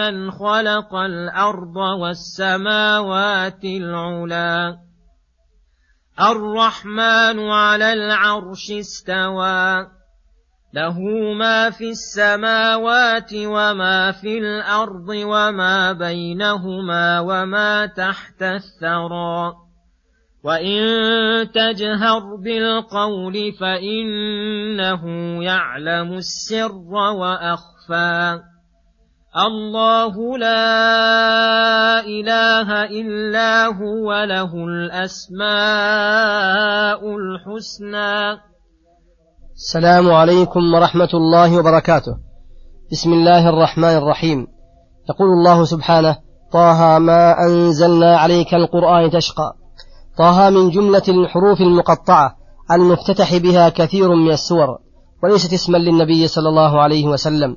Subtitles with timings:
[0.00, 4.78] ممن خلق الأرض والسماوات العلى
[6.20, 9.86] الرحمن على العرش استوى.
[10.74, 11.00] له
[11.34, 19.54] ما في السماوات وما في الأرض وما بينهما وما تحت الثرى.
[20.44, 20.82] وإن
[21.52, 25.04] تجهر بالقول فإنه
[25.44, 28.40] يعلم السر وأخفى.
[29.36, 35.46] الله لا إله إلا هو له الأسماء
[37.16, 38.40] الحسنى.
[39.54, 42.16] السلام عليكم ورحمة الله وبركاته.
[42.92, 44.46] بسم الله الرحمن الرحيم.
[45.10, 46.16] يقول الله سبحانه
[46.52, 49.54] طه ما أنزلنا عليك القرآن تشقى.
[50.18, 52.36] طه من جملة الحروف المقطعة
[52.72, 54.78] المفتتح بها كثير من السور
[55.22, 57.56] وليست اسما للنبي صلى الله عليه وسلم.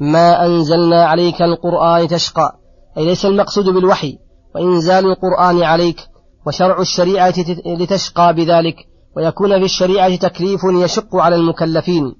[0.00, 2.58] ما أنزلنا عليك القرآن تشقى.
[2.98, 4.18] أي ليس المقصود بالوحي
[4.54, 6.08] وإنزال القرآن عليك
[6.46, 7.34] وشرع الشريعة
[7.66, 8.76] لتشقى بذلك
[9.16, 12.14] ويكون في الشريعة تكليف يشق على المكلفين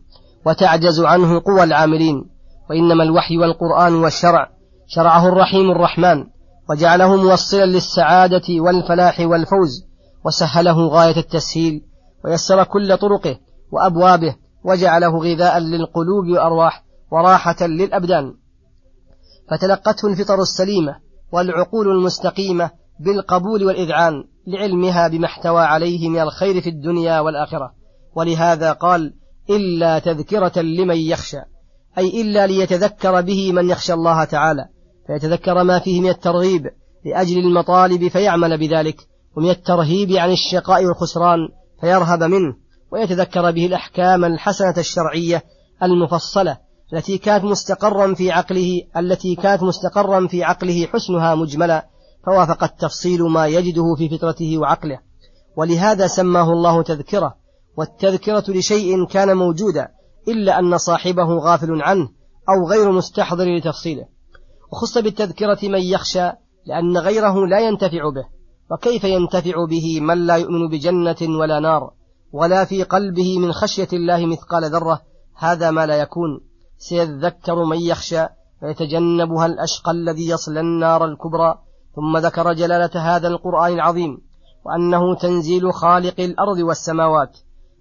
[0.47, 2.25] وتعجز عنه قوى العاملين.
[2.71, 4.49] وإنما الوحي والقرآن والشرع
[4.87, 6.25] شرعه الرحيم الرحمن
[6.71, 9.87] وجعله موصلا للسعادة والفلاح والفوز
[10.25, 11.83] وسهله غاية التسهيل
[12.25, 13.39] ويسر كل طرقه
[13.73, 14.35] وأبوابه
[14.65, 18.35] وجعله غذاء للقلوب والأرواح وراحة للأبدان.
[19.51, 20.97] فتلقته الفطر السليمة
[21.33, 27.73] والعقول المستقيمة بالقبول والإذعان لعلمها بما احتوى عليه من الخير في الدنيا والآخرة.
[28.17, 29.15] ولهذا قال
[29.51, 31.41] إلا تذكرة لمن يخشى.
[31.99, 34.65] أي إلا ليتذكر به من يخشى الله تعالى.
[35.07, 36.63] فيتذكر ما فيه من الترغيب
[37.05, 38.97] لأجل المطالب فيعمل بذلك.
[39.37, 41.39] ومن الترهيب عن الشقاء والخسران
[41.81, 42.55] فيرهب منه.
[42.93, 45.43] ويتذكر به الأحكام الحسنة الشرعية
[45.83, 51.87] المفصلة التي كانت مستقرا في عقله التي كانت مستقرا في عقله حسنها مجملا
[52.27, 54.99] فوافق التفصيل ما يجده في فطرته وعقله.
[55.57, 57.35] ولهذا سماه الله تذكرة
[57.77, 59.89] والتذكرة لشيء كان موجودا
[60.29, 62.09] إلا أن صاحبه غافل عنه
[62.49, 64.05] أو غير مستحضر لتفصيله.
[64.73, 66.31] وخص بالتذكرة من يخشى
[66.67, 68.25] لأن غيره لا ينتفع به.
[68.71, 71.91] وكيف ينتفع به من لا يؤمن بجنة ولا نار
[72.33, 75.01] ولا في قلبه من خشية الله مثقال ذرة؟
[75.37, 76.52] هذا ما لا يكون.
[76.83, 78.27] سيذكر من يخشى
[78.63, 81.59] ويتجنبها الأشقى الذي يصل النار الكبرى.
[81.97, 84.19] ثم ذكر جلالة هذا القرآن العظيم
[84.65, 87.39] وأنه تنزيل خالق الأرض والسماوات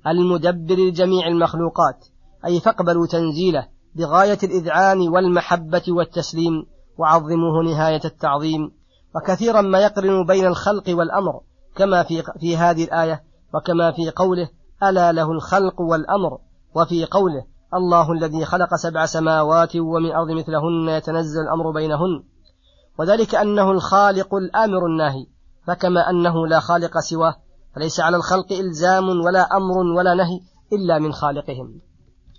[0.08, 2.06] المدبر لجميع المخلوقات.
[2.46, 6.66] أي فاقبلوا تنزيله بغاية الإذعان والمحبة والتسليم
[6.98, 8.72] وعظموه نهاية التعظيم.
[9.16, 11.42] وكثيرا ما يقرن بين الخلق والأمر
[11.76, 13.24] كما في, في هذه الآية
[13.54, 14.50] وكما في قوله
[14.84, 16.38] ألا له الخلق والأمر.
[16.76, 22.24] وفي قوله الله الذي خلق سبع سماوات ومن أرض مثلهن يتنزل الأمر بينهن.
[23.00, 25.26] وذلك أنه الخالق الآمر الناهي.
[25.68, 27.36] فكما أنه لا خالق سواه
[27.76, 30.40] فليس على الخلق إلزام ولا أمر ولا نهي
[30.74, 31.82] إلا من خالقهم.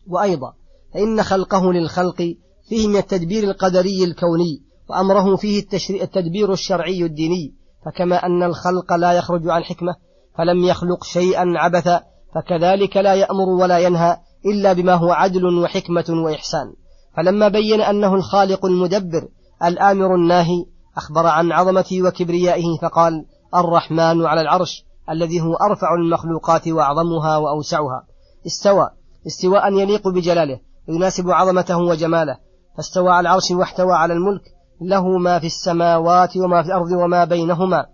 [0.09, 0.53] وأيضا
[0.95, 2.37] فإن خلقه للخلق
[2.69, 5.65] فيه من التدبير القدري الكوني وأمره فيه
[6.03, 7.55] التدبير الشرعي الديني.
[7.87, 9.95] فكما أن الخلق لا يخرج عن حكمة
[10.39, 12.03] فلم يخلق شيئا عبثا
[12.35, 14.17] فكذلك لا يأمر ولا ينهى.
[14.47, 16.73] إلا بما هو عدل وحكمة وإحسان.
[17.17, 19.29] فلما بين أنه الخالق المدبر
[19.65, 20.65] الآمر الناهي
[20.97, 28.07] أخبر عن عظمته وكبريائه فقال الرحمن على العرش الذي هو أرفع المخلوقات وأعظمها وأوسعها.
[28.47, 28.91] استوى
[29.27, 32.37] استواء يليق بجلاله ويناسب عظمته وجماله.
[32.77, 34.43] فاستوى على العرش واحتوى على الملك
[34.81, 37.87] له ما في السماوات وما في الأرض وما بينهما.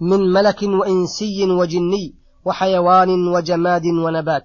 [0.00, 4.44] من ملك وإنسي وجني وحيوان وجماد ونبات.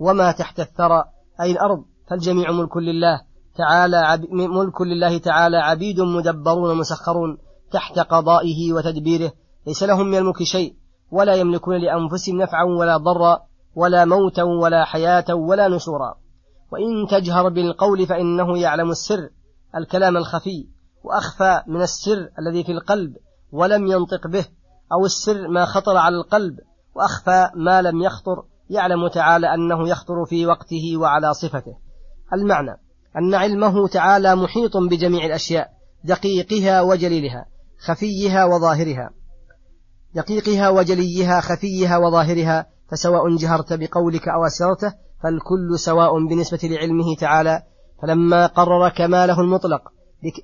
[0.00, 1.04] وما تحت الثرى
[1.40, 1.84] أي الأرض.
[2.10, 3.20] فالجميع ملك لله
[3.56, 4.20] تعالى عب...
[4.30, 7.38] ملك لله تعالى عبيد مدبرون مسخرون
[7.72, 9.32] تحت قضائه وتدبيره.
[9.66, 10.74] ليس لهم من الملك شيء
[11.10, 13.38] ولا يملكون لأنفسهم نفعا ولا ضرا
[13.74, 16.14] ولا موتا ولا حياة ولا نشورا.
[16.72, 19.28] وإن تجهر بالقول فإنه يعلم السر
[19.76, 20.68] الكلام الخفي
[21.04, 23.16] وأخفى من السر الذي في القلب
[23.52, 24.46] ولم ينطق به
[24.92, 26.58] أو السر ما خطر على القلب
[26.94, 28.44] وأخفى ما لم يخطر.
[28.70, 31.76] يعلم تعالى أنه يخطر في وقته وعلى صفته.
[32.32, 32.76] المعنى
[33.16, 35.68] أن علمه تعالى محيط بجميع الأشياء
[36.04, 37.46] دقيقها وجليلها
[37.86, 39.10] خفيها وظاهرها.
[40.14, 47.62] دقيقها وجليها خفيها وظاهرها فسواء جهرت بقولك أو أسررته فالكل سواء بالنسبة لعلمه تعالى.
[48.02, 49.82] فلما قرر كماله المطلق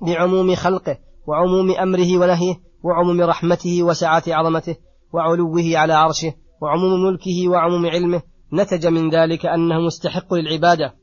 [0.01, 0.97] بعموم خلقه
[1.27, 4.75] وعموم أمره ونهيه وعموم رحمته وسعة عظمته
[5.13, 8.21] وعلوه على عرشه وعموم ملكه وعموم علمه
[8.53, 10.95] نتج من ذلك أنه مستحق للعبادة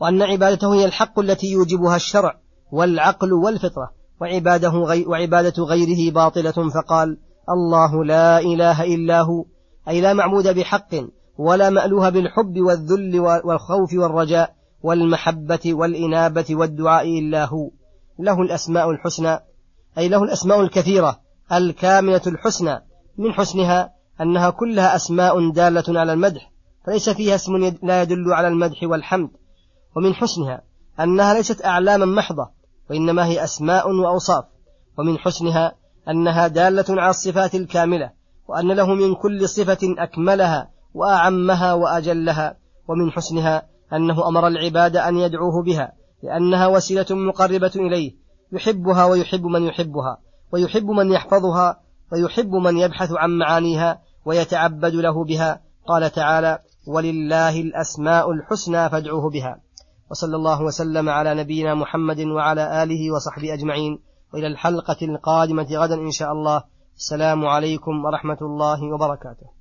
[0.00, 2.40] وأن عبادته هي الحق التي يوجبها الشرع
[2.72, 3.90] والعقل والفطرة
[4.20, 7.18] وعباده غي وعبادة غيره باطلة فقال
[7.50, 9.44] الله لا إله إلا هو
[9.88, 10.94] أي لا معبود بحق
[11.38, 17.70] ولا مألوه بالحب والذل والخوف والرجاء والمحبة والإنابة والدعاء إلا هو.
[18.18, 19.38] له الأسماء الحسنى
[19.98, 21.20] أي له الأسماء الكثيرة
[21.52, 22.80] الكاملة الحسنى
[23.18, 26.50] من حسنها أنها كلها أسماء دالة على المدح
[26.86, 29.30] فليس فيها اسم لا يدل على المدح والحمد.
[29.96, 30.62] ومن حسنها
[31.00, 32.50] أنها ليست أعلاما محضة
[32.90, 34.44] وإنما هي أسماء وأوصاف.
[34.98, 35.74] ومن حسنها
[36.08, 38.10] أنها دالة على الصفات الكاملة
[38.48, 42.56] وأن له من كل صفة أكملها وأعمها وأجلها.
[42.88, 43.62] ومن حسنها
[43.92, 45.92] أنه أمر العباد أن يدعوه بها
[46.22, 48.12] لأنها وسيلة مقربة إليه.
[48.52, 50.18] يحبها ويحب من يحبها
[50.52, 51.80] ويحب من يحفظها
[52.12, 55.60] ويحب من يبحث عن معانيها ويتعبد له بها.
[55.86, 59.60] قال تعالى ولله الأسماء الحسنى فادعوه بها.
[60.10, 63.98] وصلى الله وسلم على نبينا محمد وعلى آله وصحبه أجمعين.
[64.34, 66.62] وإلى الحلقة القادمة غدا إن شاء الله.
[66.96, 69.57] السلام عليكم ورحمة الله وبركاته.